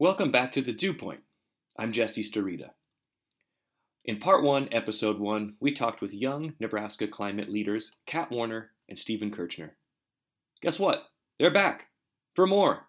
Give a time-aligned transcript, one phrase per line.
[0.00, 1.20] Welcome back to the Do Point.
[1.76, 2.70] I'm Jesse Starita.
[4.02, 8.98] In part one, episode one, we talked with young Nebraska climate leaders Kat Woerner and
[8.98, 9.76] Steven Kirchner.
[10.62, 11.02] Guess what?
[11.38, 11.88] They're back
[12.34, 12.86] for more.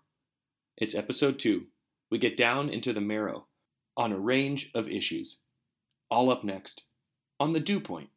[0.78, 1.66] It's episode two.
[2.10, 3.48] We get down into the marrow
[3.98, 5.40] on a range of issues.
[6.10, 6.84] All up next
[7.42, 8.08] on the Do Point.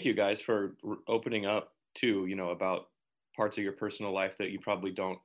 [0.00, 2.88] Thank you guys for opening up too, you know, about
[3.36, 5.18] parts of your personal life that you probably don't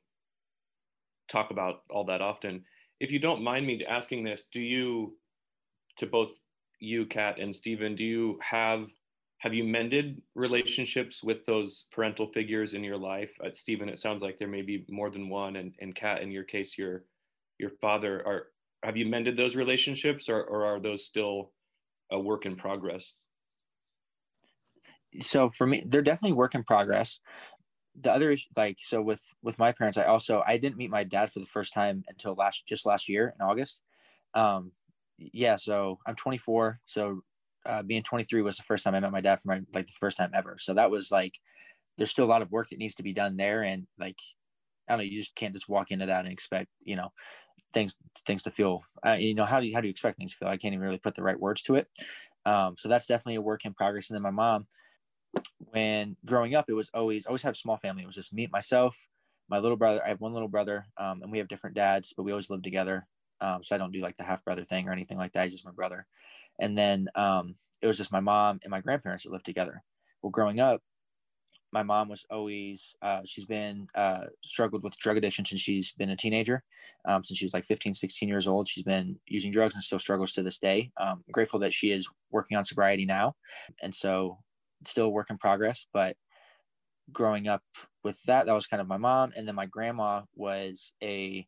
[1.29, 2.65] talk about all that often.
[2.99, 5.15] If you don't mind me asking this, do you,
[5.95, 6.37] to both
[6.81, 8.87] you, Kat, and Steven, do you have
[9.37, 13.31] have you mended relationships with those parental figures in your life?
[13.41, 16.33] Uh, Steven, it sounds like there may be more than one, and, and Kat, in
[16.33, 17.05] your case, your
[17.59, 18.21] your father.
[18.27, 18.47] Are
[18.83, 21.53] have you mended those relationships, or, or are those still
[22.11, 23.13] a work in progress?
[25.21, 27.19] So for me they're definitely work in progress.
[28.01, 31.31] The other like so with with my parents i also i didn't meet my dad
[31.31, 33.81] for the first time until last just last year in august.
[34.33, 34.71] Um
[35.17, 37.21] yeah so i'm 24 so
[37.65, 39.93] uh, being 23 was the first time i met my dad for my like the
[39.99, 40.57] first time ever.
[40.59, 41.39] So that was like
[41.97, 44.17] there's still a lot of work that needs to be done there and like
[44.87, 47.11] i don't know you just can't just walk into that and expect you know
[47.73, 50.31] things things to feel uh, you know how do you how do you expect things
[50.31, 50.47] to feel?
[50.47, 51.87] I can't even really put the right words to it.
[52.45, 54.09] Um so that's definitely a work in progress.
[54.09, 54.67] And then my mom
[55.71, 58.03] when growing up, it was always I always had a small family.
[58.03, 59.07] It was just me, myself,
[59.49, 60.01] my little brother.
[60.03, 62.61] I have one little brother, um, and we have different dads, but we always live
[62.61, 63.07] together.
[63.41, 65.43] Um, so I don't do like the half brother thing or anything like that.
[65.43, 66.07] He's just my brother.
[66.59, 69.83] And then um, it was just my mom and my grandparents that lived together.
[70.21, 70.81] Well, growing up,
[71.75, 76.11] my mom was always uh, she's been uh, struggled with drug addiction since she's been
[76.11, 76.63] a teenager
[77.05, 79.99] um, since she was like 15 16 years old she's been using drugs and still
[79.99, 83.35] struggles to this day um, grateful that she is working on sobriety now
[83.83, 84.37] and so
[84.85, 86.15] still work in progress, but
[87.11, 87.63] growing up
[88.03, 89.31] with that, that was kind of my mom.
[89.35, 91.47] And then my grandma was a,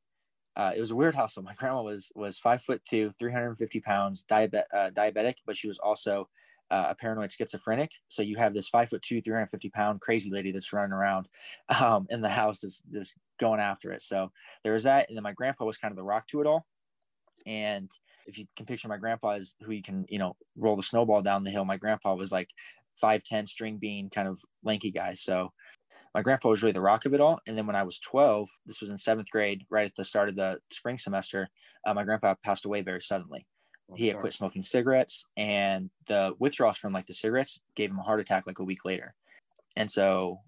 [0.56, 1.44] uh, it was a weird hustle.
[1.44, 5.80] My grandma was, was five foot two, 350 pounds, diabetic, uh, diabetic, but she was
[5.80, 6.30] also
[6.70, 7.92] uh, a paranoid schizophrenic.
[8.08, 11.28] So you have this five foot two, 350 pound crazy lady that's running around
[11.70, 14.02] um, in the house, just, just going after it.
[14.02, 14.32] So
[14.64, 15.08] there was that.
[15.08, 16.66] And then my grandpa was kind of the rock to it all.
[17.46, 17.90] And
[18.26, 21.22] if you can picture my grandpa as who you can, you know, roll the snowball
[21.22, 22.50] down the hill, my grandpa was like
[23.04, 25.14] 5'10 string bean kind of lanky guy.
[25.14, 25.52] So
[26.14, 27.40] my grandpa was really the rock of it all.
[27.46, 30.30] And then when I was 12, this was in seventh grade, right at the start
[30.30, 31.48] of the spring semester,
[31.86, 33.46] uh, my grandpa passed away very suddenly.
[33.92, 38.00] Oh, he had quit smoking cigarettes, and the withdrawals from like the cigarettes gave him
[38.00, 39.14] a heart attack like a week later.
[39.78, 40.40] And so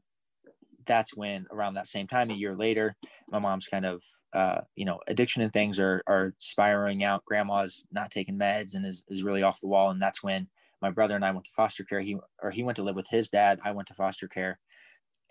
[0.86, 2.96] that's when, around that same time, a year later,
[3.30, 4.02] my mom's kind of,
[4.34, 7.24] uh, you know, addiction and things are are spiraling out.
[7.26, 9.92] Grandma's not taking meds and is, is really off the wall.
[9.92, 10.48] And that's when
[10.82, 12.02] my brother and I went to foster care.
[12.02, 13.60] He or he went to live with his dad.
[13.64, 14.60] I went to foster care,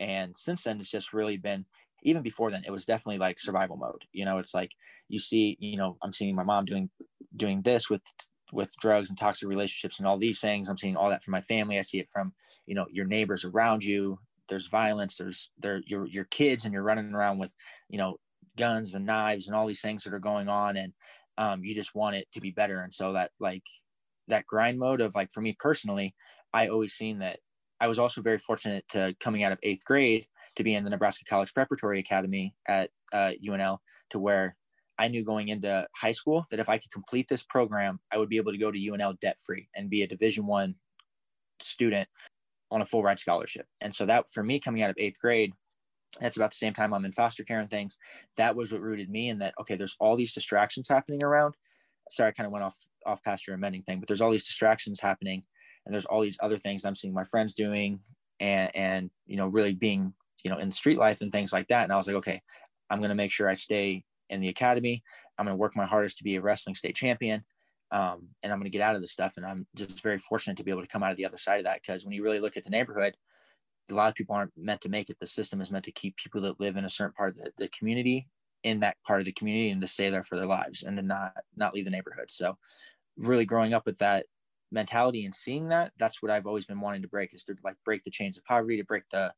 [0.01, 1.67] and since then it's just really been.
[2.05, 4.05] Even before then, it was definitely like survival mode.
[4.13, 4.71] You know, it's like
[5.09, 6.91] you see, you know, I'm seeing my mom doing
[7.37, 8.03] doing this with
[8.53, 10.69] with drugs and toxic relationships and all these things.
[10.69, 11.79] I'm seeing all that from my family.
[11.79, 12.35] I see it from
[12.67, 14.19] you know your neighbors around you.
[14.49, 15.17] There's violence.
[15.17, 17.51] There's there your your kids and you're running around with
[17.89, 18.19] you know
[18.57, 20.93] guns and knives and all these things that are going on and
[21.39, 22.81] um, you just want it to be better.
[22.81, 23.63] And so that like
[24.29, 26.15] that grind mode of like for me personally,
[26.53, 27.41] I always seen that
[27.81, 30.91] I was also very fortunate to coming out of eighth grade to be in the
[30.91, 33.79] Nebraska College Preparatory Academy at uh, UNL
[34.11, 34.57] to where
[34.99, 38.29] I knew going into high school that if I could complete this program, I would
[38.29, 40.75] be able to go to UNL debt free and be a Division one
[41.61, 42.09] student
[42.71, 43.67] on a full ride scholarship.
[43.81, 45.53] And so that for me coming out of eighth grade,
[46.21, 47.99] that's about the same time I'm in foster care and things.
[48.37, 49.55] That was what rooted me in that.
[49.61, 51.55] Okay, there's all these distractions happening around.
[52.11, 52.77] Sorry, I kind of went off
[53.09, 55.43] off pasture amending thing, but there's all these distractions happening
[55.85, 58.01] and there's all these other things I'm seeing my friends doing
[58.41, 60.13] and, and, you know, really being,
[60.45, 61.85] you know, in street life and things like that.
[61.85, 62.41] And I was like, okay,
[62.91, 65.03] I'm going to make sure I stay in the academy.
[65.39, 67.43] I'm going to work my hardest to be a wrestling state champion.
[67.91, 69.33] Um, and I'm going to get out of this stuff.
[69.37, 71.59] And I'm just very fortunate to be able to come out of the other side
[71.59, 71.85] of that.
[71.85, 73.17] Cause when you really look at the neighborhood,
[73.91, 75.17] a lot of people aren't meant to make it.
[75.19, 77.51] The system is meant to keep people that live in a certain part of the,
[77.57, 78.29] the community
[78.65, 81.03] in that part of the community and to stay there for their lives and to
[81.03, 82.27] not not leave the neighborhood.
[82.29, 82.59] So
[83.19, 84.27] really growing up with that
[84.71, 87.77] mentality and seeing that, that's what I've always been wanting to break is to like
[87.85, 89.33] break the chains of poverty, to break the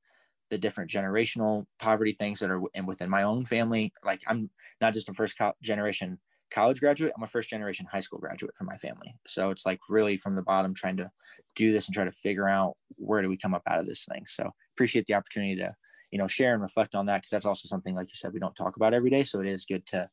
[0.50, 3.92] the different generational poverty things that are and within my own family.
[4.04, 4.50] Like I'm
[4.80, 6.18] not just a first co- generation
[6.50, 9.14] college graduate, I'm a first generation high school graduate from my family.
[9.26, 11.10] So it's like really from the bottom trying to
[11.54, 14.04] do this and try to figure out where do we come up out of this
[14.04, 14.24] thing.
[14.26, 15.72] So appreciate the opportunity to,
[16.10, 18.40] you know, share and reflect on that because that's also something like you said we
[18.40, 19.22] don't talk about every day.
[19.22, 20.08] So it is good to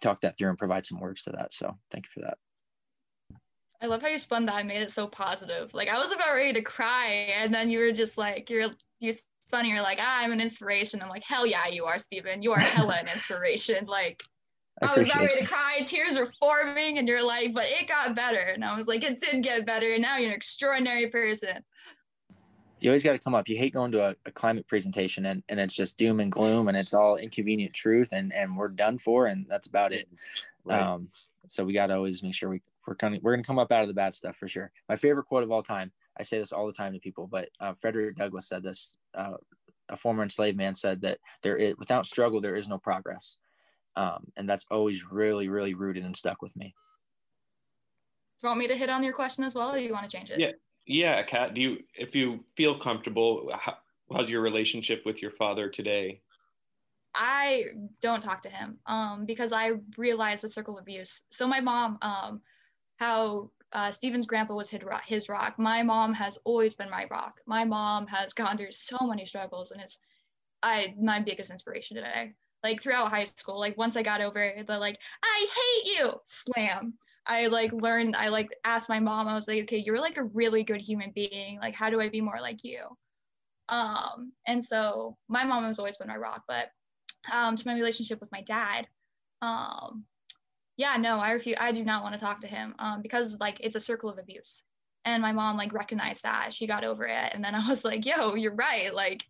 [0.00, 1.52] talk that through and provide some words to that.
[1.52, 2.38] So thank you for that.
[3.82, 5.72] I love how you spun that and made it so positive.
[5.74, 7.06] Like I was about ready to cry,
[7.36, 9.66] and then you were just like, you're you spun.
[9.66, 11.02] You're like, ah, I'm an inspiration.
[11.02, 12.42] I'm like, hell yeah, you are, Steven.
[12.42, 13.86] You are hella an inspiration.
[13.86, 14.22] Like
[14.82, 15.80] I, I was about ready to cry.
[15.84, 18.38] Tears were forming, and you're like, but it got better.
[18.38, 19.92] And I was like, it did get better.
[19.92, 21.62] And now you're an extraordinary person.
[22.80, 23.48] You always got to come up.
[23.48, 26.68] You hate going to a, a, climate presentation and, and it's just doom and gloom
[26.68, 30.06] and it's all inconvenient truth and, and we're done for and that's about it.
[30.64, 30.82] Right.
[30.82, 31.08] Um,
[31.48, 33.72] so we got to always make sure we, we're coming, we're going to come up
[33.72, 34.70] out of the bad stuff for sure.
[34.88, 35.92] My favorite quote of all time.
[36.18, 38.96] I say this all the time to people, but uh, Frederick Douglass said this.
[39.14, 39.34] Uh,
[39.88, 43.36] a former enslaved man said that there is without struggle there is no progress
[43.96, 46.74] um, and that's always really really rooted and stuck with me
[48.40, 50.08] do you want me to hit on your question as well or do you want
[50.08, 50.52] to change it yeah
[50.86, 53.74] yeah kat do you if you feel comfortable how,
[54.12, 56.20] how's your relationship with your father today
[57.14, 57.64] i
[58.00, 61.98] don't talk to him um, because i realize the circle of abuse so my mom
[62.02, 62.40] um,
[62.96, 65.58] how uh, Steven's grandpa was his rock.
[65.58, 67.40] My mom has always been my rock.
[67.46, 69.98] My mom has gone through so many struggles, and it's
[70.62, 72.34] I my biggest inspiration today.
[72.62, 76.12] Like throughout high school like once i got over the like i hate you!
[76.24, 76.94] Slam.
[77.26, 80.24] I like learned i like asked my mom i was like okay you're like a
[80.24, 81.58] really good human being.
[81.60, 82.80] Like how do i be more like you?
[83.68, 86.70] Um and so my mom has always been my rock but
[87.30, 88.86] um to my relationship with my dad
[89.42, 90.04] um
[90.76, 93.58] yeah no i refuse i do not want to talk to him um because like
[93.60, 94.62] it's a circle of abuse
[95.04, 98.04] and my mom like recognized that she got over it and then i was like
[98.06, 99.24] yo you're right like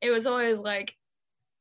[0.00, 0.94] it was always like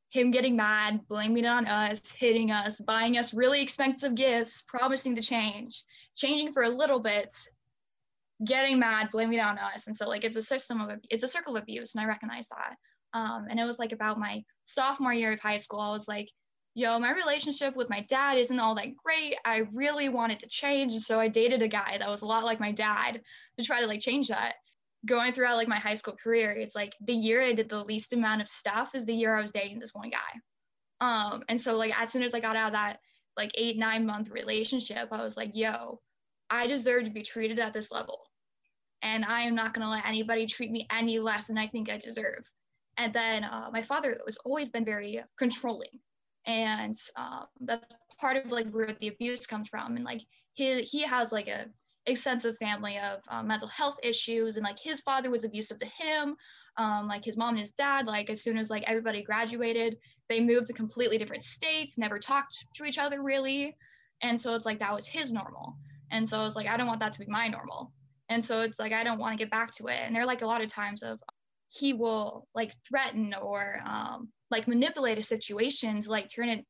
[0.09, 5.15] him getting mad, blaming it on us, hitting us, buying us really expensive gifts, promising
[5.15, 5.83] to change,
[6.15, 7.33] changing for a little bit,
[8.45, 9.87] getting mad, blaming it on us.
[9.87, 12.49] And so like it's a system of it's a circle of abuse, and I recognize
[12.49, 12.75] that.
[13.13, 15.79] Um, and it was like about my sophomore year of high school.
[15.79, 16.29] I was like,
[16.77, 19.35] yo, my relationship with my dad isn't all that great.
[19.43, 20.93] I really wanted to change.
[20.99, 23.19] So I dated a guy that was a lot like my dad
[23.57, 24.53] to try to like change that
[25.07, 28.13] going throughout like my high school career, it's like the year I did the least
[28.13, 30.19] amount of stuff is the year I was dating this one guy.
[30.99, 32.99] Um, and so like as soon as I got out of that
[33.35, 35.99] like eight, nine month relationship, I was like, yo,
[36.49, 38.19] I deserve to be treated at this level.
[39.01, 41.97] And I am not gonna let anybody treat me any less than I think I
[41.97, 42.49] deserve.
[42.97, 45.99] And then uh, my father has always been very controlling.
[46.47, 47.87] And um, that's
[48.19, 49.95] part of like where the abuse comes from.
[49.95, 50.21] And like
[50.53, 51.67] he he has like a
[52.05, 54.55] extensive family of um, mental health issues.
[54.55, 56.35] And like his father was abusive to him.
[56.77, 59.97] Um, like his mom and his dad like as soon as like everybody graduated
[60.29, 63.75] they moved to completely different states never talked to each other really.
[64.21, 65.75] And so it's like that was his normal.
[66.11, 67.91] And so it's like i don't want that to be my normal.
[68.29, 69.99] And so it's like i don't want to get back to it.
[70.03, 71.19] And there are like a lot of times of
[71.69, 76.65] he will like threaten or um, like manipulate a situation to like turn it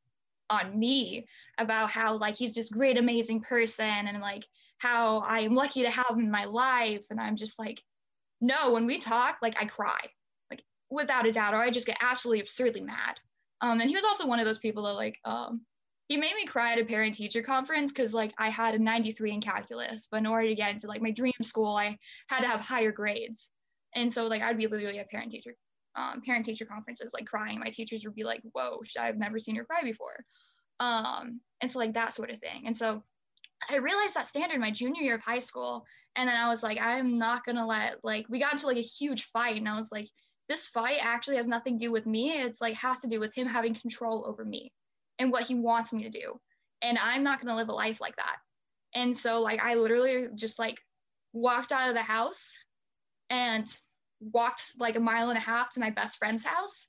[0.49, 1.27] on me
[1.57, 4.45] about how like he's just great amazing person and like
[4.77, 7.07] how I am lucky to have him in my life.
[7.09, 7.81] And I'm just like,
[8.39, 9.99] no, when we talk, like I cry,
[10.49, 13.15] like without a doubt, or I just get absolutely absurdly mad.
[13.61, 15.61] Um, and he was also one of those people that like, um,
[16.07, 19.33] he made me cry at a parent teacher conference because like I had a 93
[19.33, 21.97] in calculus, but in order to get into like my dream school, I
[22.29, 23.49] had to have higher grades.
[23.93, 25.55] And so like I'd be literally a parent teacher
[25.97, 27.59] um, parent teacher conferences like crying.
[27.59, 30.23] My teachers would be like, whoa, I've never seen her cry before.
[30.79, 32.63] Um, and so like that sort of thing.
[32.65, 33.03] And so
[33.69, 35.83] I realized that standard my junior year of high school.
[36.15, 38.81] And then I was like, I'm not gonna let like we got into like a
[38.81, 40.07] huge fight, and I was like,
[40.49, 42.31] this fight actually has nothing to do with me.
[42.31, 44.71] It's like has to do with him having control over me
[45.19, 46.39] and what he wants me to do.
[46.81, 48.37] And I'm not gonna live a life like that.
[48.95, 50.79] And so like I literally just like
[51.33, 52.55] walked out of the house
[53.29, 53.67] and
[54.19, 56.87] walked like a mile and a half to my best friend's house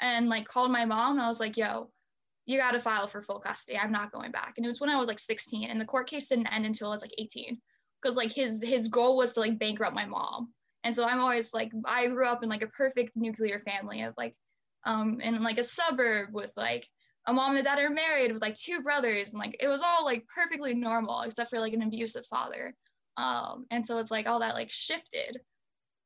[0.00, 1.20] and like called my mom.
[1.20, 1.90] I was like, yo,
[2.46, 3.78] you got to file for full custody.
[3.78, 4.54] I'm not going back.
[4.56, 6.88] And it was when I was like 16, and the court case didn't end until
[6.88, 7.60] I was like 18,
[8.02, 10.52] because like his his goal was to like bankrupt my mom.
[10.82, 14.14] And so I'm always like, I grew up in like a perfect nuclear family of
[14.16, 14.34] like,
[14.84, 16.88] um, in like a suburb with like
[17.26, 19.82] a mom and a dad are married with like two brothers, and like it was
[19.82, 22.74] all like perfectly normal except for like an abusive father.
[23.16, 25.38] Um, and so it's like all that like shifted.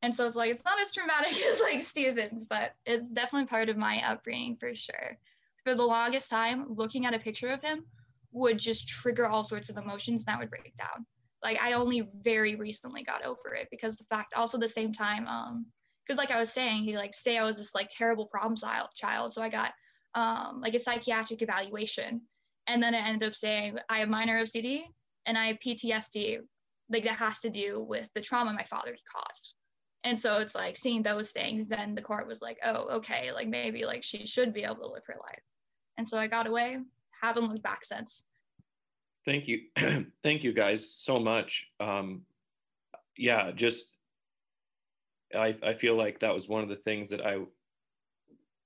[0.05, 3.71] And so it's like it's not as traumatic as like Stevens, but it's definitely part
[3.71, 5.19] of my upbringing for sure
[5.65, 7.85] for the longest time, looking at a picture of him
[8.33, 11.07] would just trigger all sorts of emotions and that would break down.
[11.43, 15.27] Like I only very recently got over it because the fact also the same time,
[15.27, 15.67] um,
[16.07, 18.57] because like I was saying, he like say I was this like terrible problem
[18.95, 19.33] child.
[19.33, 19.73] So I got
[20.15, 22.21] um like a psychiatric evaluation.
[22.67, 24.83] And then it ended up saying I have minor OCD
[25.25, 26.41] and I have PTSD,
[26.91, 29.55] like that has to do with the trauma my father caused.
[30.05, 33.49] And so it's like seeing those things, then the court was like, oh, okay, like
[33.49, 35.43] maybe like she should be able to live her life.
[35.97, 36.79] And so I got away,
[37.23, 38.25] haven't looked back since.
[39.25, 39.61] Thank you.
[40.23, 41.67] Thank you guys so much.
[41.81, 42.23] Um,
[43.17, 43.95] yeah, just
[45.35, 47.39] I, I feel like that was one of the things that I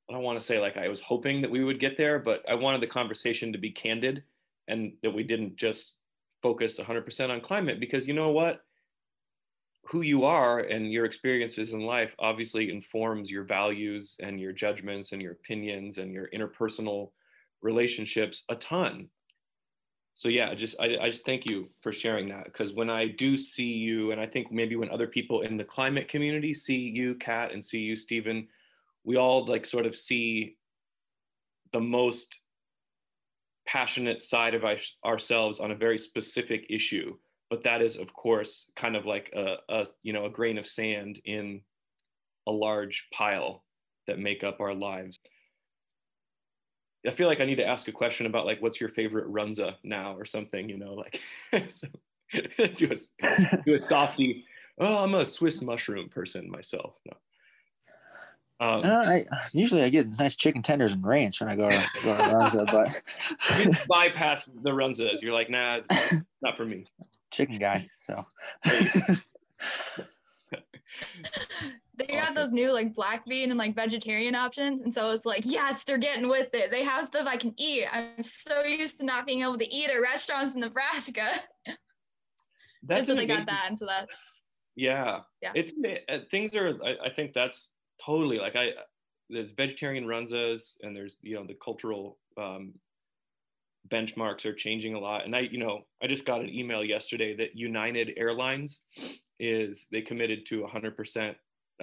[0.08, 2.42] I don't want to say like I was hoping that we would get there, but
[2.48, 4.24] I wanted the conversation to be candid
[4.66, 5.96] and that we didn't just
[6.42, 8.64] focus 100% on climate because you know what?
[9.86, 15.12] Who you are and your experiences in life obviously informs your values and your judgments
[15.12, 17.12] and your opinions and your interpersonal
[17.62, 19.08] relationships a ton.
[20.18, 23.36] So yeah just I, I just thank you for sharing that because when i do
[23.36, 27.14] see you and i think maybe when other people in the climate community see you
[27.14, 28.48] kat and see you stephen
[29.04, 30.56] we all like sort of see
[31.72, 32.40] the most
[33.64, 34.64] passionate side of
[35.04, 37.16] ourselves on a very specific issue
[37.50, 40.66] but that is of course kind of like a, a you know a grain of
[40.66, 41.60] sand in
[42.46, 43.64] a large pile
[44.06, 45.18] that make up our lives
[47.06, 49.76] I feel like I need to ask a question about like what's your favorite runza
[49.84, 51.20] now or something, you know, like
[51.70, 51.86] so,
[52.76, 54.44] do a do a softy.
[54.78, 56.94] Oh, I'm a Swiss mushroom person myself.
[57.06, 57.12] No.
[58.60, 61.84] Um, uh, I, usually I get nice chicken tenders and ranch when I go to,
[62.02, 63.02] go Runza, but
[63.64, 65.22] you bypass the Runzas.
[65.22, 65.80] You're like, nah,
[66.42, 66.84] not for me.
[67.30, 67.88] Chicken guy.
[68.02, 68.24] So.
[71.98, 75.42] They got those new like black bean and like vegetarian options and so it's like
[75.44, 76.70] yes they're getting with it.
[76.70, 77.86] They have stuff i can eat.
[77.92, 81.42] I'm so used to not being able to eat at restaurants in nebraska.
[82.84, 84.06] That's and so they got that and so that.
[84.76, 85.20] Yeah.
[85.42, 85.50] Yeah.
[85.56, 88.70] It's it, uh, things are I, I, think that's totally like i
[89.28, 92.74] there's vegetarian runzas and there's you know the cultural um,
[93.90, 97.34] benchmarks are changing a lot and i you know i just got an email yesterday
[97.34, 98.80] that united airlines
[99.40, 101.34] is they committed to 100%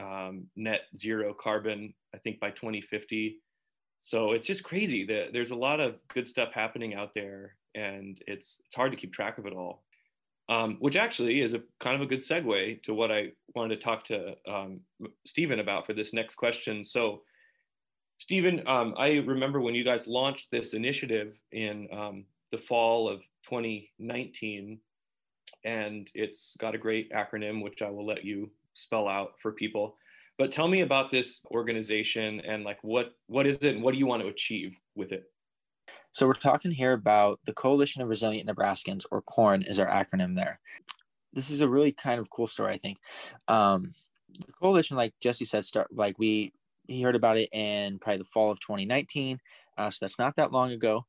[0.01, 3.41] um, net zero carbon, I think by 2050.
[3.99, 8.21] So it's just crazy that there's a lot of good stuff happening out there, and
[8.27, 9.83] it's it's hard to keep track of it all.
[10.47, 13.83] Um, which actually is a kind of a good segue to what I wanted to
[13.83, 14.81] talk to um,
[15.25, 16.85] Steven about for this next question.
[16.85, 17.23] So,
[18.17, 23.21] Steven, um, I remember when you guys launched this initiative in um, the fall of
[23.47, 24.79] 2019,
[25.63, 29.97] and it's got a great acronym, which I will let you spell out for people.
[30.37, 33.99] But tell me about this organization and like what what is it and what do
[33.99, 35.23] you want to achieve with it?
[36.11, 40.35] So we're talking here about the Coalition of Resilient Nebraskans, or CORN is our acronym
[40.35, 40.59] there.
[41.33, 42.99] This is a really kind of cool story, I think.
[43.49, 43.93] Um,
[44.45, 46.53] the coalition, like Jesse said, start like we
[46.87, 49.39] he heard about it in probably the fall of 2019.
[49.77, 51.05] Uh, so that's not that long ago.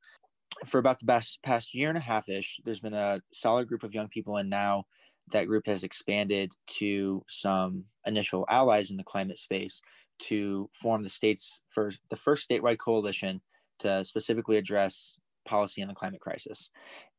[0.66, 3.82] For about the past past year and a half ish, there's been a solid group
[3.82, 4.84] of young people, and now
[5.32, 9.82] that group has expanded to some initial allies in the climate space
[10.18, 13.40] to form the state's first the first statewide coalition
[13.78, 16.70] to specifically address policy on the climate crisis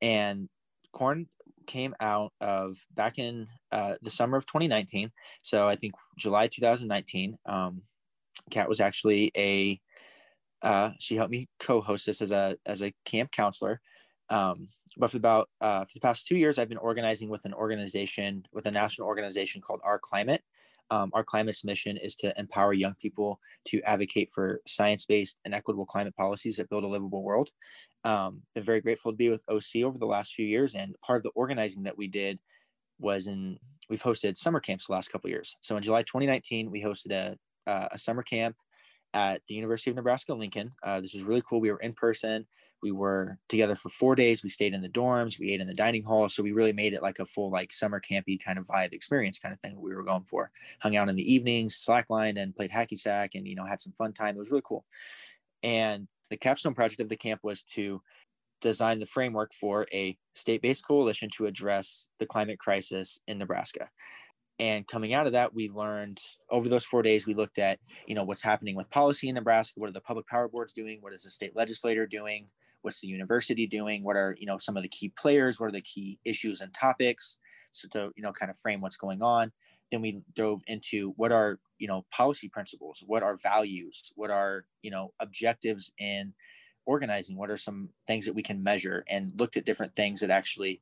[0.01, 0.49] and
[0.93, 1.27] corn
[1.67, 5.11] came out of back in uh, the summer of 2019
[5.43, 7.81] so i think july 2019 um,
[8.49, 9.79] kat was actually a
[10.61, 13.81] uh, she helped me co-host this as a as a camp counselor
[14.29, 17.53] um, but for about uh, for the past two years, I've been organizing with an
[17.53, 20.43] organization, with a national organization called Our Climate.
[20.89, 25.85] Um, our climate's mission is to empower young people to advocate for science-based and equitable
[25.85, 27.49] climate policies that build a livable world.
[28.05, 31.17] Um, been very grateful to be with OC over the last few years, and part
[31.17, 32.39] of the organizing that we did
[32.99, 33.57] was in
[33.89, 35.55] we've hosted summer camps the last couple years.
[35.61, 37.37] So in July 2019, we hosted a
[37.67, 38.55] uh, a summer camp
[39.13, 40.71] at the University of Nebraska Lincoln.
[40.83, 41.59] Uh, this was really cool.
[41.59, 42.45] We were in person.
[42.83, 44.43] We were together for four days.
[44.43, 45.39] We stayed in the dorms.
[45.39, 46.29] We ate in the dining hall.
[46.29, 49.39] So we really made it like a full like summer campy kind of vibe experience
[49.39, 50.51] kind of thing we were going for.
[50.79, 53.93] Hung out in the evenings, slacklined and played hacky sack and, you know, had some
[53.93, 54.35] fun time.
[54.35, 54.85] It was really cool.
[55.63, 58.01] And the capstone project of the camp was to
[58.61, 63.89] design the framework for a state-based coalition to address the climate crisis in Nebraska
[64.59, 68.15] and coming out of that we learned over those four days we looked at you
[68.15, 69.79] know what's happening with policy in nebraska.
[69.79, 70.99] What are the public power boards doing?
[71.01, 72.47] What is the state legislator doing?
[72.81, 74.03] What's the university doing?
[74.03, 75.59] What are you know some of the key players?
[75.59, 77.37] What are the key issues and topics?
[77.71, 79.51] So to you know kind of frame what's going on.
[79.91, 83.03] Then we dove into what are you know policy principles?
[83.05, 84.11] What are values?
[84.15, 86.33] What are you know objectives in
[86.85, 87.37] organizing?
[87.37, 89.03] What are some things that we can measure?
[89.09, 90.81] And looked at different things that actually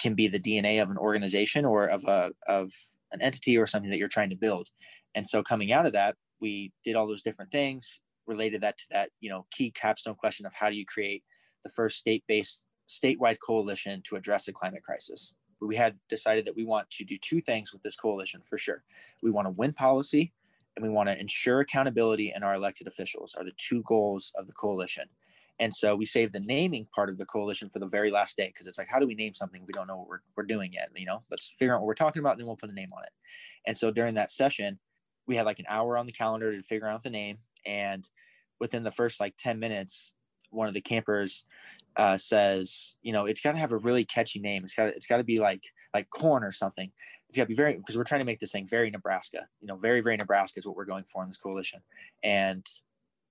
[0.00, 2.70] can be the dna of an organization or of a of
[3.12, 4.68] an entity or something that you're trying to build.
[5.14, 8.84] And so coming out of that we did all those different things related that to
[8.90, 11.22] that you know key capstone question of how do you create
[11.62, 15.34] the first state-based statewide coalition to address the climate crisis.
[15.60, 18.84] We had decided that we want to do two things with this coalition for sure.
[19.22, 20.32] We want to win policy
[20.76, 24.46] and we want to ensure accountability in our elected officials are the two goals of
[24.46, 25.08] the coalition
[25.60, 28.48] And so we saved the naming part of the coalition for the very last day
[28.48, 30.72] because it's like, how do we name something we don't know what we're, we're doing
[30.72, 30.88] yet?
[30.96, 32.92] You know, let's figure out what we're talking about, and then we'll put a name
[32.96, 33.12] on it.
[33.66, 34.78] And so during that session,
[35.26, 37.38] we had like an hour on the calendar to figure out the name.
[37.64, 38.08] And
[38.60, 40.12] within the first like 10 minutes,
[40.50, 41.44] one of the campers
[41.96, 44.64] uh, says, you know, it's got to have a really catchy name.
[44.64, 46.90] It's got it's got to be like like corn or something.
[47.28, 49.46] It's got to be very because we're trying to make this thing very Nebraska.
[49.60, 51.80] You know, very very Nebraska is what we're going for in this coalition.
[52.22, 52.66] And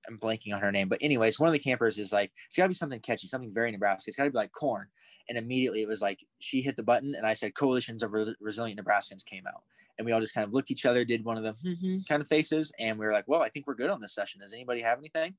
[0.07, 2.63] I'm blanking on her name, but anyways, one of the campers is like, it's got
[2.63, 4.09] to be something catchy, something very Nebraska.
[4.09, 4.87] It's got to be like corn.
[5.29, 8.35] And immediately it was like she hit the button, and I said, "Coalitions of Re-
[8.41, 9.63] Resilient Nebraskans" came out,
[9.97, 12.21] and we all just kind of looked each other, did one of the mm-hmm kind
[12.21, 14.41] of faces, and we were like, "Well, I think we're good on this session.
[14.41, 15.35] Does anybody have anything?"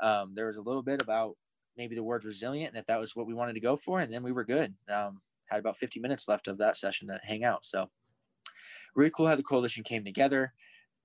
[0.00, 1.38] Um, there was a little bit about
[1.76, 4.12] maybe the word resilient and if that was what we wanted to go for and
[4.12, 7.44] then we were good um, had about 50 minutes left of that session to hang
[7.44, 7.88] out so
[8.94, 10.52] really cool how the coalition came together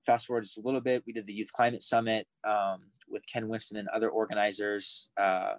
[0.08, 3.48] fast forward just a little bit we did the youth climate summit um, with ken
[3.48, 5.54] winston and other organizers uh,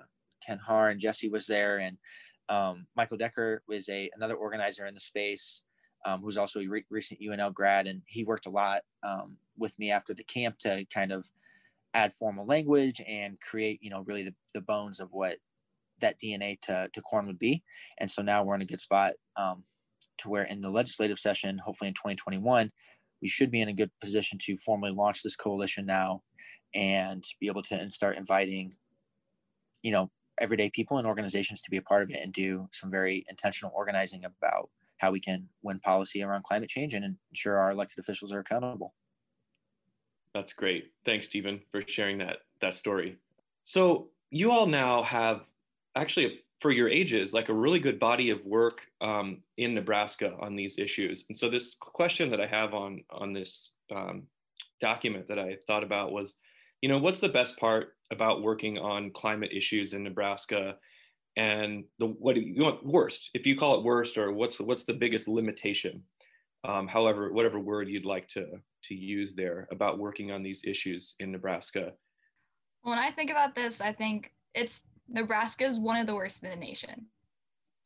[0.46, 1.98] ken har and jesse was there and
[2.50, 5.62] um, michael decker was a another organizer in the space
[6.06, 9.78] um, who's also a re- recent unl grad and he worked a lot um, with
[9.78, 11.30] me after the camp to kind of
[11.94, 15.38] add formal language and create, you know, really the, the bones of what
[16.00, 17.64] that DNA to, to corn would be.
[17.98, 19.64] And so now we're in a good spot um,
[20.20, 22.72] to where in the legislative session, hopefully in 2021,
[23.22, 26.22] we should be in a good position to formally launch this coalition now
[26.74, 28.74] and be able to and start inviting,
[29.82, 30.10] you know,
[30.40, 33.74] everyday people and organizations to be a part of it and do some very intentional
[33.76, 38.32] organizing about how we can win policy around climate change and ensure our elected officials
[38.32, 38.94] are accountable.
[40.34, 40.92] That's great.
[41.06, 43.18] Thanks, Steven, for sharing that that story.
[43.64, 45.42] So you all now have
[45.96, 50.56] actually for your ages like a really good body of work um, in Nebraska on
[50.56, 51.26] these issues.
[51.30, 54.28] And so this question that I have on on this um,
[54.82, 56.36] document that I thought about was,
[56.82, 60.76] you know, what's the best part about working on climate issues in Nebraska?
[61.38, 64.66] And the what do you want worst, if you call it worst, or what's the,
[64.66, 66.04] what's the biggest limitation?
[66.68, 68.46] Um, however, whatever word you'd like to
[68.84, 71.94] to use there about working on these issues in Nebraska?
[72.82, 76.50] When I think about this, I think it's Nebraska is one of the worst in
[76.50, 77.08] the nation.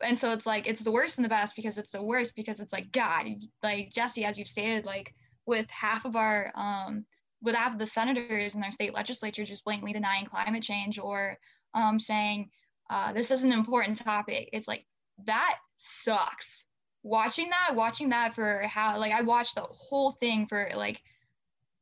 [0.02, 2.60] And so it's like it's the worst and the best because it's the worst because
[2.60, 3.26] it's like God,
[3.62, 5.14] like Jesse, as you've stated, like
[5.46, 7.06] with half of our um
[7.42, 11.38] with half of the senators in our state legislature just blatantly denying climate change or
[11.74, 12.50] um saying
[12.90, 14.50] uh, this is an important topic.
[14.54, 14.86] It's like
[15.26, 16.66] that sucks
[17.02, 21.02] watching that, watching that for how like I watched the whole thing for like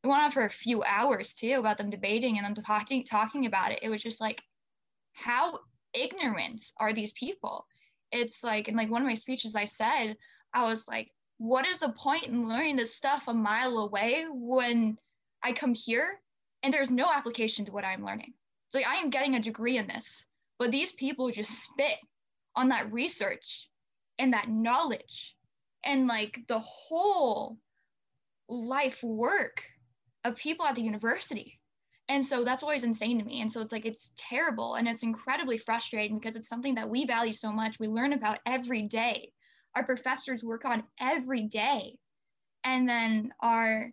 [0.03, 3.45] it went on for a few hours too about them debating and them talking talking
[3.45, 3.79] about it.
[3.81, 4.41] It was just like
[5.13, 5.59] how
[5.93, 7.65] ignorant are these people?
[8.11, 10.17] It's like in like one of my speeches I said,
[10.53, 14.97] I was like, what is the point in learning this stuff a mile away when
[15.43, 16.19] I come here
[16.61, 18.33] and there's no application to what I'm learning?
[18.67, 20.25] It's like I am getting a degree in this,
[20.59, 21.97] but these people just spit
[22.55, 23.69] on that research
[24.19, 25.35] and that knowledge
[25.83, 27.57] and like the whole
[28.47, 29.63] life work
[30.23, 31.59] of people at the university.
[32.11, 33.41] And so that's always insane to me.
[33.41, 37.05] And so it's like, it's terrible and it's incredibly frustrating because it's something that we
[37.05, 37.79] value so much.
[37.79, 39.31] We learn about every day.
[39.75, 41.97] Our professors work on every day.
[42.65, 43.91] And then our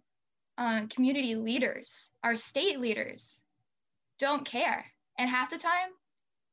[0.59, 3.39] uh, community leaders, our state leaders
[4.19, 4.85] don't care.
[5.17, 5.91] And half the time,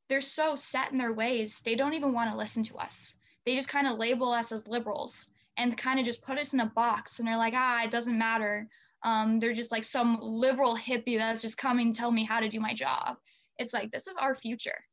[0.07, 3.55] they're so set in their ways, they don't even want to listen to us they
[3.55, 6.65] just kind of label us as liberals and kind of just put us in a
[6.65, 8.67] box and they're like ah it doesn't matter
[9.05, 12.59] um, they're just like some liberal hippie that's just coming tell me how to do
[12.59, 13.17] my job.
[13.59, 14.83] It's like this is our future.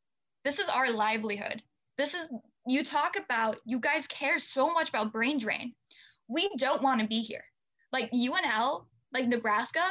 [0.45, 1.63] This is our livelihood.
[1.97, 2.29] This is
[2.67, 5.75] you talk about you guys care so much about brain drain.
[6.29, 7.43] We don't want to be here.
[7.91, 9.83] Like unl like nebraska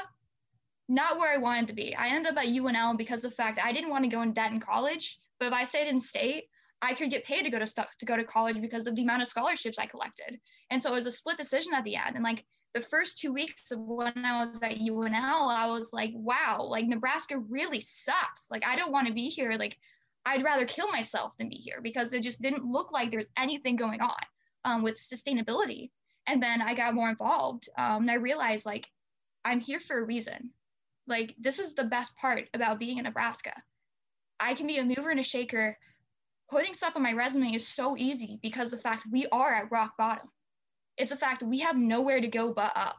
[0.89, 1.95] not where i wanted to be.
[1.95, 4.33] I ended up at unl because of the fact i didn't want to go in
[4.33, 6.45] debt in college but if i stayed in state
[6.83, 9.03] I could get paid to go to stuff to go to college because of the
[9.03, 10.39] amount of scholarships I collected.
[10.71, 12.15] And so it was a split decision at the end.
[12.15, 16.11] And like the first two weeks of when I was at UNL, I was like,
[16.13, 18.49] wow, like Nebraska really sucks.
[18.49, 19.53] Like I don't want to be here.
[19.57, 19.77] Like
[20.25, 23.75] I'd rather kill myself than be here because it just didn't look like there's anything
[23.75, 24.21] going on
[24.63, 25.89] um, with sustainability.
[26.27, 28.87] And then I got more involved um, and I realized like
[29.43, 30.51] I'm here for a reason.
[31.07, 33.53] Like this is the best part about being in Nebraska.
[34.39, 35.77] I can be a mover and a shaker
[36.49, 39.97] putting stuff on my resume is so easy because the fact we are at rock
[39.97, 40.29] bottom.
[41.01, 42.97] It's a fact that we have nowhere to go but up.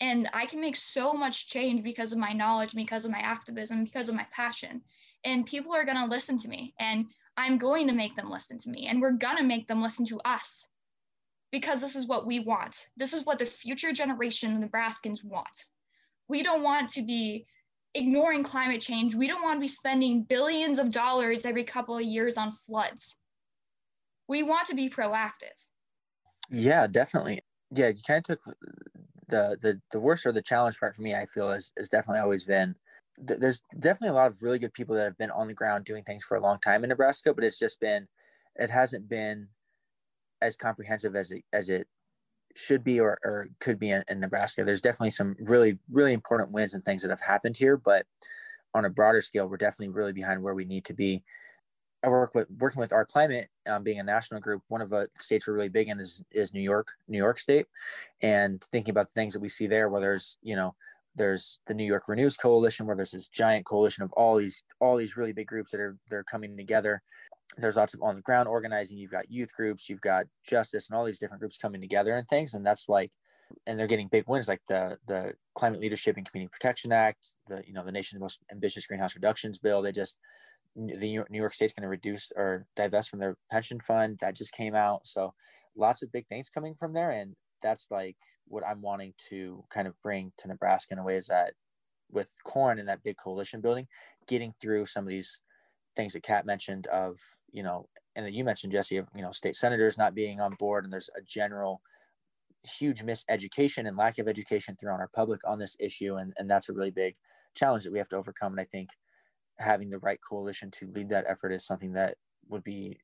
[0.00, 3.82] And I can make so much change because of my knowledge, because of my activism,
[3.82, 4.82] because of my passion.
[5.24, 6.72] And people are going to listen to me.
[6.78, 8.86] And I'm going to make them listen to me.
[8.86, 10.68] And we're going to make them listen to us
[11.50, 12.86] because this is what we want.
[12.96, 15.66] This is what the future generation of Nebraskans want.
[16.28, 17.46] We don't want to be
[17.92, 19.16] ignoring climate change.
[19.16, 23.16] We don't want to be spending billions of dollars every couple of years on floods.
[24.28, 25.58] We want to be proactive.
[26.50, 27.40] Yeah, definitely.
[27.70, 28.40] Yeah, you kind of took
[29.28, 31.14] the the the worst or the challenge part for me.
[31.14, 32.76] I feel is is definitely always been.
[33.18, 36.02] There's definitely a lot of really good people that have been on the ground doing
[36.02, 38.08] things for a long time in Nebraska, but it's just been,
[38.56, 39.48] it hasn't been
[40.42, 41.86] as comprehensive as it as it
[42.56, 44.64] should be or, or could be in, in, Nebraska.
[44.64, 48.06] There's definitely some really, really important wins and things that have happened here, but
[48.74, 51.24] on a broader scale, we're definitely really behind where we need to be.
[52.04, 54.62] I work with working with our climate, um, being a national group.
[54.68, 57.66] One of the states we're really big in is is New York, New York State,
[58.22, 60.74] and thinking about the things that we see there, where there's you know
[61.16, 64.96] there's the New York Renews Coalition, where there's this giant coalition of all these all
[64.96, 67.02] these really big groups that are they're coming together.
[67.56, 68.98] There's lots of on the ground organizing.
[68.98, 72.28] You've got youth groups you've got justice and all these different groups coming together and
[72.28, 72.54] things.
[72.54, 73.12] And that's like
[73.66, 77.62] and they're getting big wins like the the climate leadership and community protection act the
[77.66, 79.82] you know the nation's most ambitious greenhouse reductions bill.
[79.82, 80.18] They just
[80.76, 84.52] the new york state's going to reduce or divest from their pension fund that just
[84.52, 85.32] came out so
[85.76, 88.16] lots of big things coming from there and that's like
[88.48, 91.52] what i'm wanting to kind of bring to nebraska in a way is that
[92.10, 93.86] with corn and that big coalition building
[94.26, 95.40] getting through some of these
[95.96, 97.18] things that Kat mentioned of,
[97.52, 100.54] you know, and that you mentioned, Jesse, of, you know, state senators not being on
[100.54, 101.82] board and there's a general
[102.78, 106.16] huge miseducation and lack of education throughout our public on this issue.
[106.16, 107.16] And, and that's a really big
[107.54, 108.52] challenge that we have to overcome.
[108.52, 108.90] And I think
[109.58, 112.16] having the right coalition to lead that effort is something that
[112.48, 112.98] would be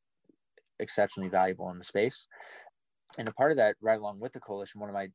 [0.78, 2.26] exceptionally valuable in the space.
[3.18, 5.08] And a part of that, right along with the coalition, one of my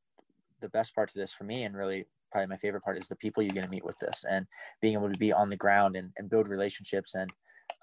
[0.62, 3.16] the best part of this for me and really probably my favorite part is the
[3.16, 4.48] people you're going to meet with this and
[4.82, 7.30] being able to be on the ground and, and build relationships and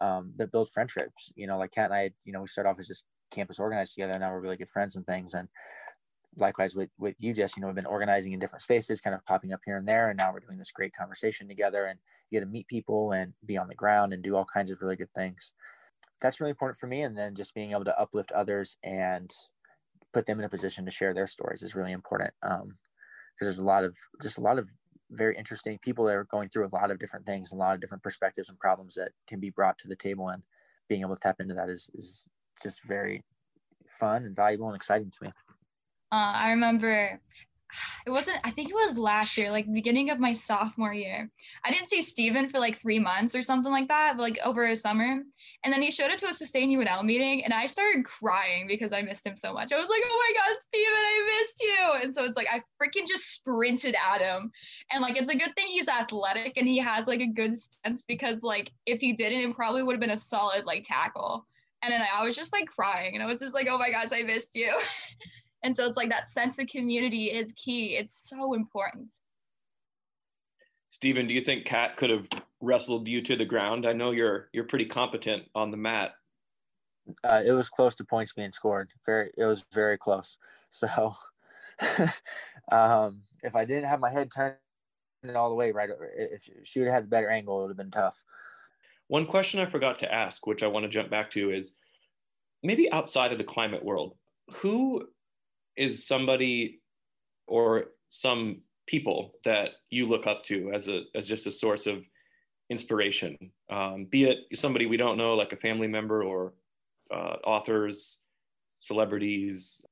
[0.00, 1.32] um, that build friendships.
[1.34, 3.94] You know, like Kat and I, you know, we started off as just campus organized
[3.94, 5.34] together, and now we're really good friends and things.
[5.34, 5.48] And
[6.36, 9.24] likewise with with you, Jess, you know, we've been organizing in different spaces, kind of
[9.24, 11.98] popping up here and there, and now we're doing this great conversation together, and
[12.30, 14.80] you get to meet people and be on the ground and do all kinds of
[14.80, 15.52] really good things.
[16.20, 19.30] That's really important for me, and then just being able to uplift others and
[20.12, 22.32] put them in a position to share their stories is really important.
[22.42, 22.76] Um,
[23.34, 24.68] because there's a lot of just a lot of
[25.10, 27.80] very interesting people that are going through a lot of different things, a lot of
[27.80, 30.28] different perspectives and problems that can be brought to the table.
[30.28, 30.42] And
[30.88, 32.28] being able to tap into that is, is
[32.62, 33.24] just very
[33.88, 35.32] fun and valuable and exciting to me.
[36.12, 37.18] Uh, I remember
[38.06, 41.30] it wasn't i think it was last year like beginning of my sophomore year.
[41.64, 44.76] I didn't see steven for like three months or something like that like over a
[44.76, 45.22] summer.
[45.64, 48.92] And then he showed up to a sustain unl meeting and i started crying because
[48.92, 49.72] i missed him so much.
[49.72, 52.02] I was like oh my god steven i missed you!
[52.02, 54.50] And so it's like i freaking just sprinted at him.
[54.90, 58.02] And like it's a good thing he's athletic and he has like a good stance
[58.02, 61.46] because like if he didn't it probably would have been a solid like tackle.
[61.84, 64.12] And then I was just like crying and I was just like, oh my gosh,
[64.12, 64.72] I missed you.
[65.62, 67.96] And so it's like that sense of community is key.
[67.96, 69.08] It's so important.
[70.88, 72.28] Steven, do you think Kat could have
[72.60, 73.86] wrestled you to the ground?
[73.86, 76.12] I know you're you're pretty competent on the mat.
[77.24, 78.90] Uh, it was close to points being scored.
[79.06, 80.38] Very, it was very close.
[80.70, 81.14] So,
[82.70, 84.56] um, if I didn't have my head turned
[85.34, 87.76] all the way right, if she would have had the better angle, it would have
[87.76, 88.22] been tough.
[89.08, 91.74] One question I forgot to ask, which I want to jump back to, is
[92.62, 94.16] maybe outside of the climate world,
[94.50, 95.08] who
[95.76, 96.80] is somebody
[97.46, 102.04] or some people that you look up to as a as just a source of
[102.70, 103.36] inspiration.
[103.70, 106.54] Um, be it somebody we don't know like a family member or
[107.12, 108.18] uh, authors
[108.76, 109.84] celebrities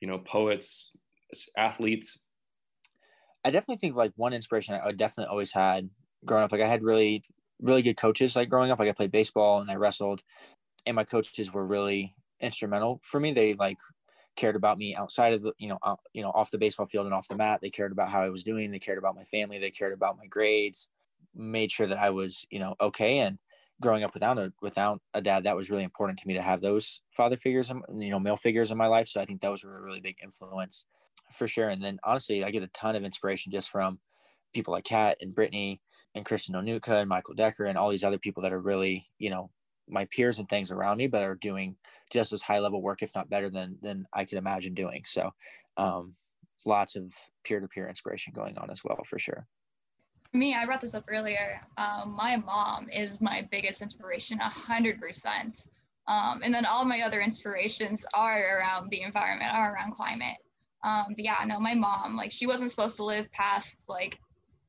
[0.00, 0.90] you know poets
[1.56, 2.18] athletes.
[3.44, 5.88] I definitely think like one inspiration i definitely always had
[6.24, 7.24] growing up like i had really
[7.60, 8.78] really good coaches like growing up.
[8.78, 10.22] Like i played baseball and i wrestled
[10.86, 13.32] and my coaches were really instrumental for me.
[13.32, 13.78] They like
[14.38, 17.06] cared about me outside of the you know out, you know off the baseball field
[17.06, 17.60] and off the mat.
[17.60, 18.70] They cared about how i was doing.
[18.70, 19.58] They cared about my family.
[19.58, 20.88] They cared about my grades.
[21.34, 23.18] Made sure that i was you know okay.
[23.18, 23.38] And
[23.80, 26.60] growing up without a without a dad that was really important to me to have
[26.60, 29.08] those father figures and you know male figures in my life.
[29.08, 30.86] So i think those were a really big influence
[31.36, 31.68] for sure.
[31.68, 33.98] And then honestly i get a ton of inspiration just from
[34.54, 35.80] people like kat and brittany
[36.14, 39.28] and kristen onuka and michael decker and all these other people that are really you
[39.28, 39.50] know
[39.90, 41.76] my peers and things around me, but are doing
[42.10, 45.02] just as high level work, if not better than than I could imagine doing.
[45.06, 45.30] So,
[45.76, 46.14] um,
[46.66, 47.12] lots of
[47.44, 49.46] peer to peer inspiration going on as well, for sure.
[50.32, 51.60] Me, I brought this up earlier.
[51.78, 55.66] Um, my mom is my biggest inspiration, a hundred percent.
[56.06, 60.38] Um, and then all my other inspirations are around the environment, are around climate.
[60.82, 64.18] Um, but yeah, no, my mom, like she wasn't supposed to live past like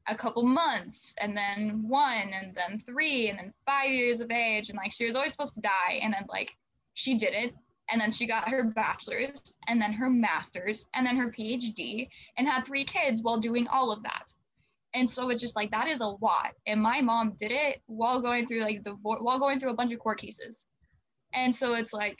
[0.07, 4.69] a couple months and then one and then three and then five years of age
[4.69, 6.51] and like she was always supposed to die and then like
[6.93, 7.53] she didn't
[7.91, 12.07] and then she got her bachelor's and then her master's and then her phd
[12.37, 14.25] and had three kids while doing all of that
[14.93, 16.53] And so it's just like that is a lot.
[16.67, 19.93] And my mom did it while going through like the while going through a bunch
[19.93, 20.65] of court cases.
[21.33, 22.17] And so it's like,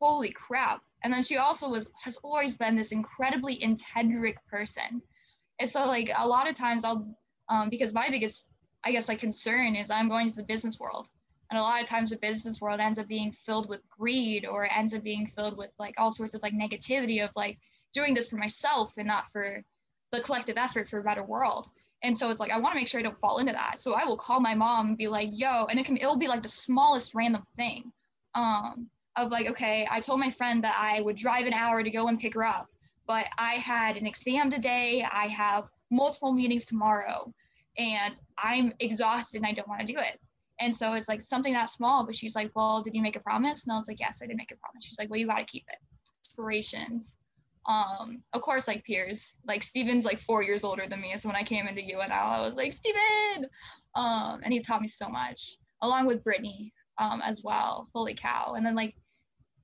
[0.00, 0.82] holy crap.
[1.04, 5.02] And then she also was has always been this incredibly integric person.
[5.60, 7.06] And so like a lot of times I'll
[7.48, 8.48] um, because my biggest
[8.82, 11.08] I guess like concern is I'm going to the business world.
[11.50, 14.70] And a lot of times the business world ends up being filled with greed or
[14.72, 17.58] ends up being filled with like all sorts of like negativity of like
[17.92, 19.62] doing this for myself and not for
[20.12, 21.68] the collective effort for a better world.
[22.02, 23.78] And so it's like I want to make sure I don't fall into that.
[23.80, 26.28] So I will call my mom and be like, "Yo," and it can it'll be
[26.28, 27.92] like the smallest random thing,
[28.34, 31.90] um, of like, okay, I told my friend that I would drive an hour to
[31.90, 32.70] go and pick her up,
[33.10, 35.04] but I had an exam today.
[35.10, 37.34] I have multiple meetings tomorrow,
[37.76, 40.20] and I'm exhausted and I don't want to do it.
[40.60, 43.20] And so it's like something that small, but she's like, "Well, did you make a
[43.20, 45.26] promise?" And I was like, "Yes, I did make a promise." She's like, "Well, you
[45.26, 45.78] got to keep it."
[46.24, 47.16] Inspirations
[47.66, 51.36] um of course like peers like steven's like four years older than me so when
[51.36, 53.46] i came into unl i was like steven
[53.96, 58.54] um and he taught me so much along with brittany um as well holy cow
[58.56, 58.94] and then like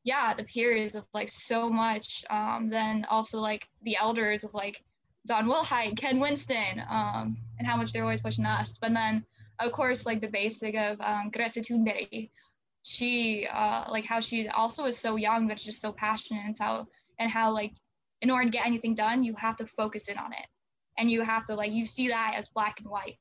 [0.07, 4.83] yeah the peers of like so much um then also like the elders of like
[5.27, 9.23] don wilhite ken winston um and how much they're always pushing us but then
[9.61, 12.31] of course like the basic of um Greta Thunberg
[12.83, 16.87] she uh like how she also is so young but just so passionate and how
[17.19, 17.73] and how like
[18.23, 20.47] in order to get anything done, you have to focus in on it.
[20.99, 23.19] And you have to like you see that as black and white.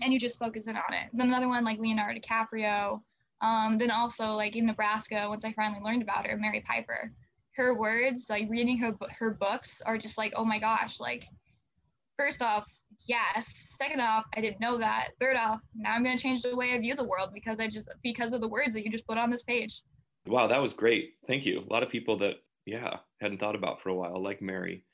[0.00, 1.10] And you just focus in on it.
[1.12, 3.00] Then another one like Leonardo DiCaprio.
[3.44, 7.12] Um, then also like in Nebraska, once I finally learned about her, Mary Pipher.
[7.56, 11.24] Her words, like reading her her books are just like, oh my gosh, like
[12.16, 12.64] first off,
[13.06, 13.76] yes.
[13.78, 15.10] Second off, I didn't know that.
[15.20, 17.88] Third off, now I'm gonna change the way I view the world because I just
[18.02, 19.82] because of the words that you just put on this page.
[20.26, 21.12] Wow, that was great.
[21.26, 21.60] Thank you.
[21.60, 24.84] A lot of people that yeah hadn't thought about for a while like mary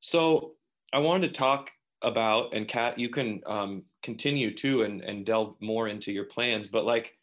[0.00, 0.52] so
[0.92, 1.70] i wanted to talk
[2.02, 6.66] about and kat you can um, continue too and, and delve more into your plans
[6.66, 7.14] but like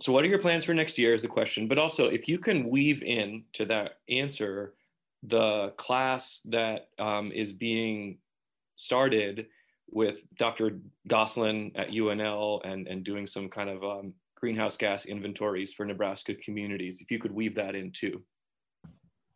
[0.00, 2.38] so what are your plans for next year is the question but also if you
[2.38, 4.74] can weave in to that answer
[5.22, 8.18] the class that um, is being
[8.76, 9.46] started
[9.90, 15.72] with dr goslin at unl and, and doing some kind of um, greenhouse gas inventories
[15.72, 17.00] for Nebraska communities.
[17.00, 18.22] If you could weave that in too.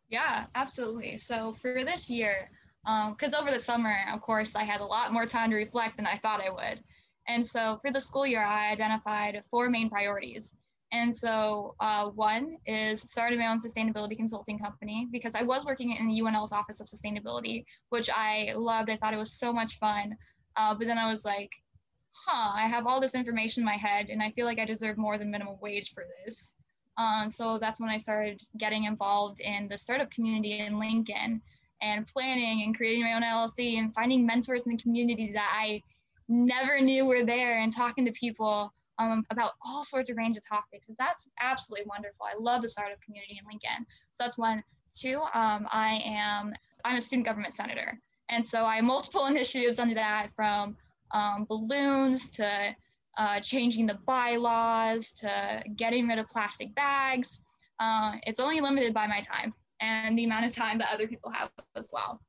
[0.07, 1.17] Yeah, absolutely.
[1.17, 2.51] So for this year,
[2.83, 5.97] because um, over the summer, of course, I had a lot more time to reflect
[5.97, 6.83] than I thought I would.
[7.29, 10.55] And so for the school year, I identified four main priorities.
[10.91, 15.95] And so uh, one is starting my own sustainability consulting company because I was working
[15.95, 18.89] in the UNL's Office of Sustainability, which I loved.
[18.89, 20.17] I thought it was so much fun.
[20.55, 21.51] Uh, but then I was like,
[22.11, 24.97] huh, I have all this information in my head and I feel like I deserve
[24.97, 26.55] more than minimum wage for this.
[26.97, 31.43] Um, so that's when I started getting involved in the startup community in Lincoln
[31.79, 35.83] and planning and creating my own LLC and finding mentors in the community that I
[36.29, 40.37] never knew we were there and talking to people um, about all sorts of range
[40.37, 40.89] of topics.
[40.97, 42.25] That's absolutely wonderful.
[42.25, 43.85] I love the startup community in Lincoln.
[44.11, 44.63] So that's one.
[44.95, 49.77] Two, um, I am I'm a student government senator, and so I have multiple initiatives
[49.77, 50.75] under that from
[51.11, 52.75] um, balloons to
[53.17, 57.39] uh, changing the bylaws to getting rid of plastic bags.
[57.79, 61.31] Uh, it's only limited by my time and the amount of time that other people
[61.31, 62.19] have as well.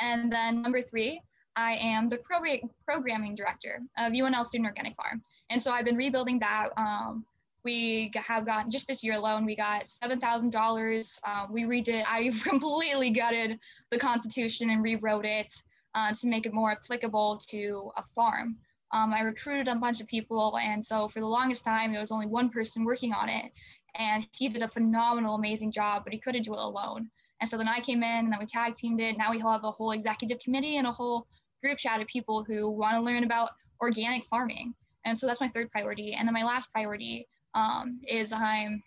[0.00, 1.22] And then number three,
[1.56, 5.22] I am the pro- programming director of UNL Student Organic Farm.
[5.50, 6.70] And so I've been rebuilding that.
[6.76, 7.24] Um,
[7.64, 11.18] we have gotten, just this year alone, we got $7,000.
[11.24, 13.58] Uh, we redid, I completely gutted
[13.90, 15.52] the Constitution and rewrote it
[15.94, 18.56] uh, to make it more applicable to a farm.
[18.92, 22.10] Um, I recruited a bunch of people, and so for the longest time, there was
[22.10, 23.52] only one person working on it,
[23.94, 27.08] and he did a phenomenal, amazing job, but he couldn't do it alone.
[27.40, 29.16] And so then I came in, and then we tag teamed it.
[29.16, 31.26] Now we have a whole executive committee and a whole
[31.60, 34.74] group chat of people who want to learn about organic farming.
[35.04, 36.12] And so that's my third priority.
[36.12, 38.82] And then my last priority um, is I'm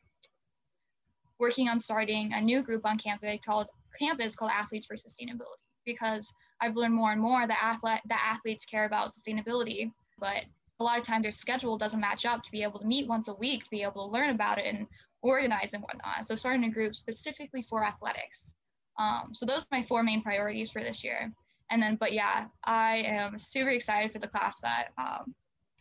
[1.40, 3.68] working on starting a new group on campus called
[4.00, 6.32] campus called Athletes for Sustainability because
[6.62, 10.46] I've learned more and more that athlete that athletes care about sustainability, but
[10.80, 13.28] a lot of time their schedule doesn't match up to be able to meet once
[13.28, 14.88] a week to be able to learn about it and
[15.22, 16.26] organize and whatnot.
[16.26, 18.54] So starting a group specifically for athletics.
[18.98, 21.34] Um, so those are my four main priorities for this year.
[21.74, 25.34] And then, but yeah, I am super excited for the class that um,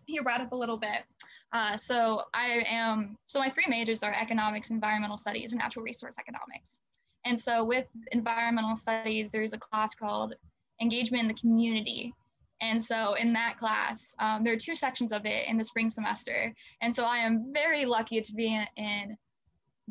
[0.07, 1.05] you brought up a little bit.
[1.53, 6.15] Uh, so I am, so my three majors are economics, environmental studies, and natural resource
[6.19, 6.81] economics.
[7.27, 10.33] And so with environmental studies, there's a class called
[10.81, 12.15] engagement in the community.
[12.63, 15.91] And so in that class, um, there are two sections of it in the spring
[15.91, 16.55] semester.
[16.81, 19.19] And so I am very lucky to be in, in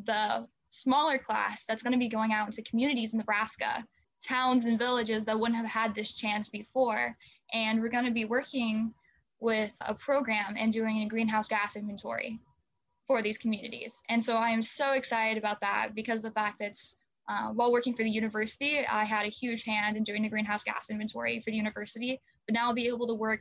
[0.02, 3.84] the smaller class that's going to be going out into communities in Nebraska
[4.22, 7.16] towns and villages that wouldn't have had this chance before.
[7.52, 8.94] And we're going to be working
[9.40, 12.38] with a program and doing a greenhouse gas inventory
[13.06, 14.00] for these communities.
[14.08, 16.78] And so I am so excited about that because the fact that
[17.28, 20.64] uh, while working for the university, I had a huge hand in doing the greenhouse
[20.64, 23.40] gas inventory for the university, but now I'll be able to work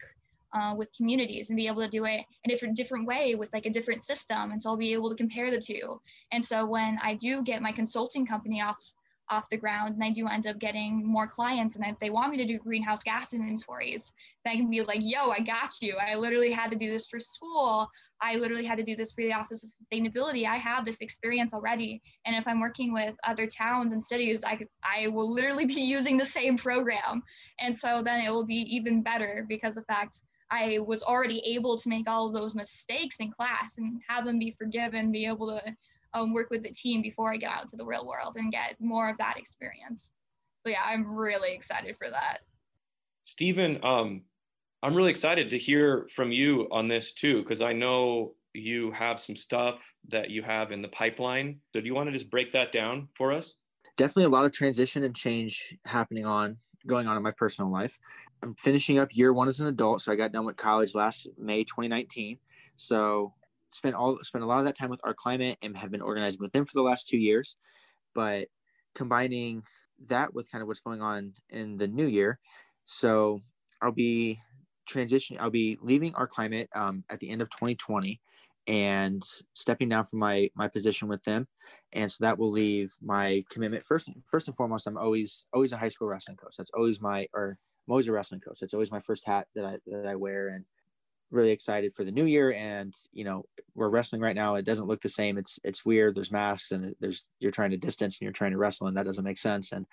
[0.54, 3.54] uh, with communities and be able to do it in a different, different way with
[3.54, 4.52] like a different system.
[4.52, 6.02] And so I'll be able to compare the two.
[6.32, 8.94] And so when I do get my consulting company off
[9.32, 12.32] off the ground and I do end up getting more clients and if they want
[12.32, 14.12] me to do greenhouse gas inventories,
[14.44, 15.96] then I can be like, yo, I got you.
[15.96, 17.90] I literally had to do this for school.
[18.22, 20.46] I literally had to do this for the Office of Sustainability.
[20.46, 22.02] I have this experience already.
[22.26, 25.82] And if I'm working with other towns and cities, I could, I will literally be
[25.82, 27.24] using the same program.
[27.60, 30.20] And so then it will be even better because the fact
[30.52, 34.38] I was already able to make all of those mistakes in class and have them
[34.38, 35.76] be forgiven, be able to
[36.14, 38.76] um, work with the team before I get out to the real world and get
[38.80, 40.10] more of that experience.
[40.66, 42.40] So yeah, I'm really excited for that.
[43.24, 44.24] Steven, um,
[44.84, 49.20] I'm really excited to hear from you on this too, because I know you have
[49.20, 51.60] some stuff that you have in the pipeline.
[51.74, 53.56] So do you want to just break that down for us?
[53.98, 57.98] Definitely a lot of transition and change happening on going on in my personal life.
[58.44, 61.28] I'm finishing up year one as an adult, so I got done with college last
[61.38, 62.40] May 2019.
[62.78, 63.34] So
[63.72, 66.40] spent all spent a lot of that time with our climate and have been organizing
[66.40, 67.58] with them for the last two years.
[68.14, 68.48] But
[68.96, 69.64] combining
[70.08, 72.40] that with kind of what's going on in the new year,
[72.84, 73.40] so
[73.82, 74.40] I'll be
[74.90, 75.40] transitioning.
[75.40, 78.20] I'll be leaving our climate um, at the end of 2020
[78.68, 79.24] and
[79.56, 81.48] stepping down from my my position with them
[81.94, 85.78] and so that will leave my commitment first first and foremost i'm always always a
[85.78, 87.58] high school wrestling coach that's always my or
[87.88, 90.50] i'm always a wrestling coach that's always my first hat that i that i wear
[90.50, 90.64] and
[91.32, 94.56] really excited for the new year and you know we're wrestling right now.
[94.56, 95.38] It doesn't look the same.
[95.38, 96.16] It's it's weird.
[96.16, 99.06] There's masks and there's you're trying to distance and you're trying to wrestle and that
[99.06, 99.86] doesn't make sense and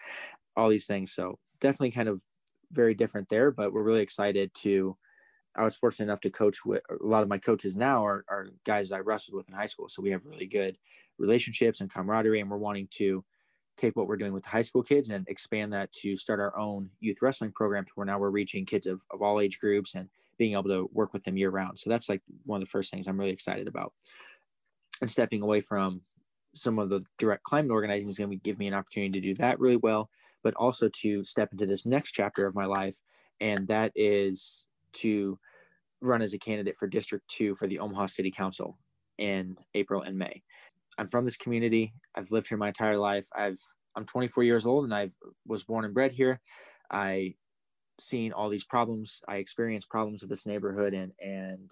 [0.56, 1.12] all these things.
[1.12, 2.22] So definitely kind of
[2.72, 4.96] very different there but we're really excited to
[5.56, 8.48] i was fortunate enough to coach with a lot of my coaches now are, are
[8.64, 9.88] guys i wrestled with in high school.
[9.88, 10.76] So we have really good
[11.18, 13.24] relationships and camaraderie and we're wanting to
[13.76, 16.56] take what we're doing with the high school kids and expand that to start our
[16.58, 19.94] own youth wrestling program to where now we're reaching kids of, of all age groups
[19.94, 21.78] and being able to work with them year round.
[21.78, 23.92] So that's like one of the first things I'm really excited about.
[25.00, 26.00] And stepping away from
[26.54, 29.34] some of the direct climate organizing is going to give me an opportunity to do
[29.34, 30.10] that really well,
[30.42, 32.96] but also to step into this next chapter of my life.
[33.40, 35.38] And that is to
[36.00, 38.78] run as a candidate for District 2 for the Omaha City Council
[39.18, 40.42] in April and May.
[40.96, 41.92] I'm from this community.
[42.14, 43.28] I've lived here my entire life.
[43.34, 43.60] I've
[43.96, 45.10] I'm 24 years old and I
[45.46, 46.40] was born and bred here.
[46.90, 47.34] I
[47.98, 49.20] seeing all these problems.
[49.28, 51.70] I experienced problems of this neighborhood and and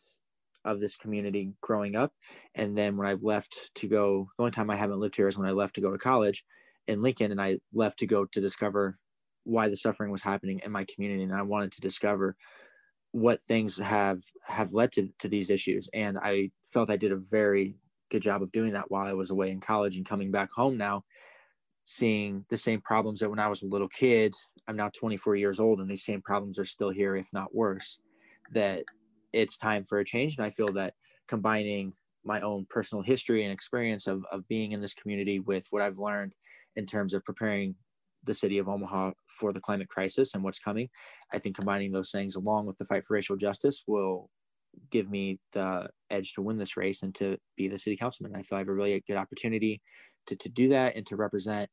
[0.64, 2.12] of this community growing up.
[2.54, 5.38] And then when I left to go, the only time I haven't lived here is
[5.38, 6.44] when I left to go to college
[6.88, 8.98] in Lincoln, and I left to go to discover
[9.44, 12.36] why the suffering was happening in my community, and I wanted to discover
[13.12, 15.88] what things have have led to, to these issues.
[15.94, 17.76] And I felt I did a very
[18.10, 20.76] good job of doing that while I was away in college and coming back home
[20.76, 21.04] now
[21.86, 24.34] seeing the same problems that when I was a little kid,
[24.68, 28.00] I'm now 24 years old and these same problems are still here, if not worse,
[28.52, 28.84] that
[29.32, 30.36] it's time for a change.
[30.36, 30.94] And I feel that
[31.28, 31.92] combining
[32.24, 35.98] my own personal history and experience of, of being in this community with what I've
[35.98, 36.32] learned
[36.74, 37.76] in terms of preparing
[38.24, 40.88] the city of Omaha for the climate crisis and what's coming,
[41.32, 44.28] I think combining those things along with the fight for racial justice will
[44.90, 48.36] give me the edge to win this race and to be the city councilman.
[48.36, 49.80] I feel I have a really good opportunity
[50.26, 51.70] to, to do that and to represent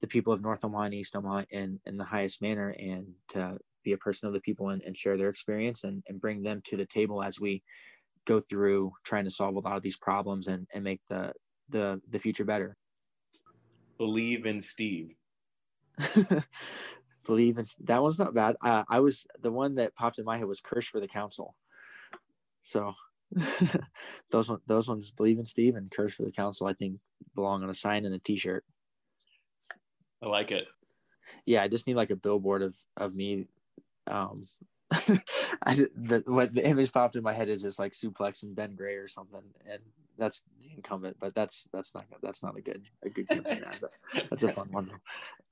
[0.00, 3.58] the people of North Omaha and East Omaha in, in the highest manner and to
[3.84, 6.62] be a person of the people and, and share their experience and, and bring them
[6.66, 7.62] to the table as we
[8.26, 11.32] go through trying to solve a lot of these problems and, and make the,
[11.68, 12.76] the, the future better.
[13.98, 15.14] Believe in Steve.
[17.26, 18.56] Believe in that one's not bad.
[18.62, 21.54] Uh, I was the one that popped in my head was Kirsch for the council.
[22.60, 22.94] So
[24.30, 26.66] those one, those ones believe in Steve and Curse for the Council.
[26.66, 26.98] I think
[27.34, 28.64] belong on a sign and a T-shirt.
[30.22, 30.66] I like it.
[31.46, 33.46] Yeah, I just need like a billboard of of me.
[34.06, 34.48] Um,
[34.92, 38.74] I the what the image popped in my head is just like suplex and Ben
[38.74, 39.80] Gray or something, and
[40.18, 41.16] that's the incumbent.
[41.20, 43.80] But that's that's not that's not a good a good campaign ad.
[44.28, 44.90] That's a fun one.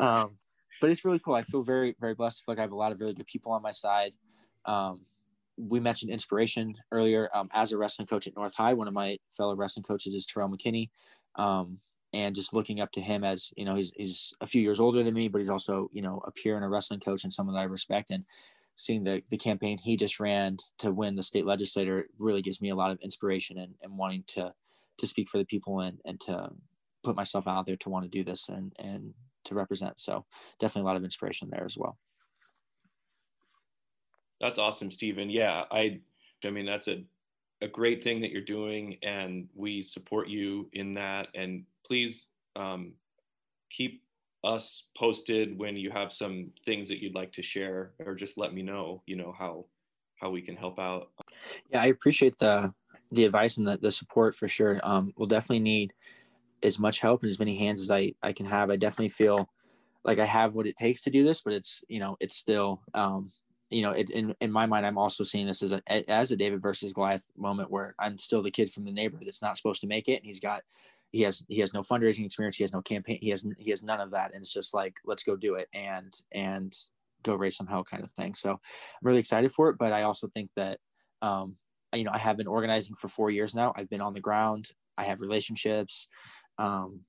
[0.00, 0.32] Um,
[0.80, 1.34] but it's really cool.
[1.34, 2.42] I feel very very blessed.
[2.42, 4.12] I feel like I have a lot of really good people on my side.
[4.64, 5.04] Um,
[5.56, 7.28] we mentioned inspiration earlier.
[7.34, 10.26] Um, as a wrestling coach at North High, one of my fellow wrestling coaches is
[10.26, 10.90] Terrell McKinney.
[11.34, 11.78] Um,
[12.12, 15.02] and just looking up to him as, you know, he's, he's a few years older
[15.02, 17.54] than me, but he's also, you know, a peer and a wrestling coach and someone
[17.54, 18.10] that I respect.
[18.10, 18.24] And
[18.76, 22.70] seeing the, the campaign he just ran to win the state legislator really gives me
[22.70, 24.52] a lot of inspiration and, and wanting to,
[24.98, 26.48] to speak for the people and, and to
[27.04, 29.12] put myself out there to want to do this and, and
[29.44, 30.00] to represent.
[30.00, 30.24] So
[30.60, 31.98] definitely a lot of inspiration there as well.
[34.40, 35.30] That's awesome, Steven.
[35.30, 36.00] Yeah, I,
[36.44, 37.02] I mean, that's a,
[37.60, 41.26] a great thing that you're doing, and we support you in that.
[41.34, 42.94] And please um,
[43.70, 44.02] keep
[44.44, 48.54] us posted when you have some things that you'd like to share, or just let
[48.54, 49.02] me know.
[49.06, 49.66] You know how
[50.20, 51.10] how we can help out.
[51.72, 52.72] Yeah, I appreciate the
[53.10, 54.80] the advice and the, the support for sure.
[54.82, 55.92] Um, we'll definitely need
[56.62, 58.68] as much help and as many hands as I, I can have.
[58.68, 59.48] I definitely feel
[60.04, 62.82] like I have what it takes to do this, but it's, you know, it's still,
[62.94, 63.30] um,
[63.70, 66.36] you know, it, in, in my mind, I'm also seeing this as a, as a
[66.36, 69.80] David versus Goliath moment where I'm still the kid from the neighborhood that's not supposed
[69.82, 70.16] to make it.
[70.16, 70.62] And he's got,
[71.10, 72.56] he has, he has no fundraising experience.
[72.56, 73.18] He has no campaign.
[73.20, 74.32] He has, he has none of that.
[74.32, 76.74] And it's just like, let's go do it and, and
[77.22, 78.34] go raise some hell kind of thing.
[78.34, 78.58] So I'm
[79.02, 79.76] really excited for it.
[79.78, 80.78] But I also think that,
[81.22, 81.56] um,
[81.94, 83.72] you know, I have been organizing for four years now.
[83.74, 84.68] I've been on the ground.
[84.98, 86.08] I have relationships.
[86.58, 87.00] Um,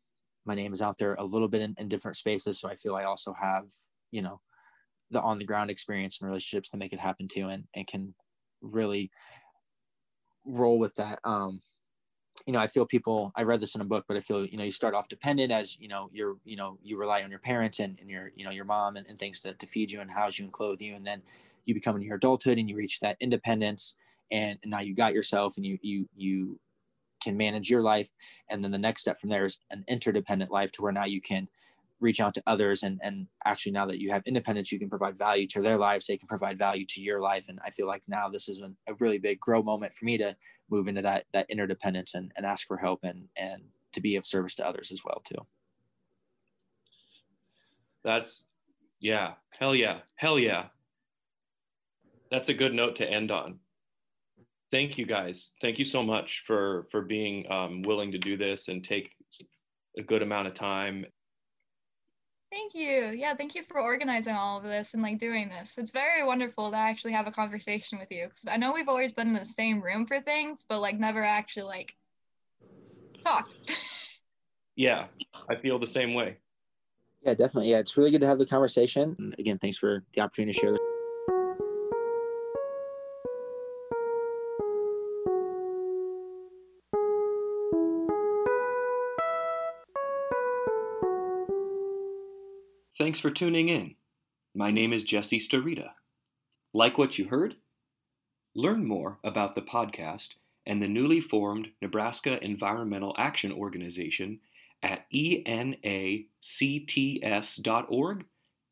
[0.45, 2.59] my name is out there a little bit in, in different spaces.
[2.59, 3.65] So I feel I also have,
[4.11, 4.39] you know,
[5.11, 8.13] the on the ground experience and relationships to make it happen too and, and can
[8.61, 9.11] really
[10.45, 11.19] roll with that.
[11.23, 11.61] Um,
[12.45, 14.57] you know, I feel people, I read this in a book, but I feel, you
[14.57, 17.39] know, you start off dependent as, you know, you're, you know, you rely on your
[17.39, 20.01] parents and, and your, you know, your mom and, and things to, to feed you
[20.01, 20.95] and house you and clothe you.
[20.95, 21.21] And then
[21.65, 23.95] you become in your adulthood and you reach that independence
[24.31, 26.59] and, and now you got yourself and you, you, you
[27.21, 28.09] can manage your life.
[28.49, 31.21] And then the next step from there is an interdependent life to where now you
[31.21, 31.47] can
[31.99, 35.17] reach out to others and and actually now that you have independence you can provide
[35.17, 38.01] value to their lives they can provide value to your life and i feel like
[38.07, 40.33] now this is an, a really big grow moment for me to
[40.69, 44.25] move into that that interdependence and, and ask for help and and to be of
[44.25, 45.45] service to others as well too
[48.03, 48.45] that's
[48.99, 50.65] yeah hell yeah hell yeah
[52.31, 53.59] that's a good note to end on
[54.71, 55.51] thank you guys.
[55.61, 59.15] Thank you so much for for being um, willing to do this and take
[59.97, 61.05] a good amount of time.
[62.51, 63.11] Thank you.
[63.15, 65.77] Yeah, thank you for organizing all of this and like doing this.
[65.77, 69.11] It's very wonderful to actually have a conversation with you because I know we've always
[69.11, 71.93] been in the same room for things, but like never actually like
[73.23, 73.55] talked.
[74.75, 75.05] yeah,
[75.47, 76.37] I feel the same way.
[77.23, 77.69] Yeah, definitely.
[77.69, 79.15] Yeah, it's really good to have the conversation.
[79.19, 80.88] And again, thanks for the opportunity to share this.
[93.09, 93.95] Thanks for tuning in.
[94.53, 95.93] My name is Jesse Starita.
[96.75, 97.55] Like what you heard?
[98.53, 104.41] Learn more about the podcast and the newly formed Nebraska Environmental Action Organization
[104.83, 105.85] at enacts.org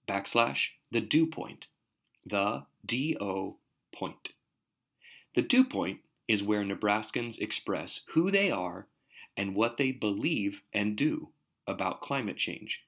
[0.08, 1.66] backslash the Do Point,
[2.24, 3.58] the D-O
[3.92, 4.34] point.
[5.34, 8.86] The Do Point is where Nebraskans express who they are
[9.36, 11.30] and what they believe and do
[11.66, 12.84] about climate change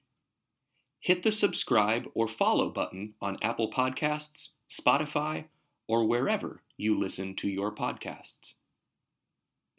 [1.00, 5.46] hit the subscribe or follow button on Apple Podcasts, Spotify,
[5.88, 8.54] or wherever you listen to your podcasts.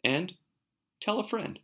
[0.04, 0.34] And
[1.00, 1.60] tell a friend.